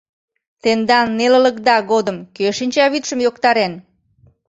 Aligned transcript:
Тендан 0.61 1.07
нелылыкда 1.17 1.75
годым 1.91 2.17
кӧ 2.35 2.45
шинчавӱдшым 2.57 3.19
йоктарен? 3.25 3.73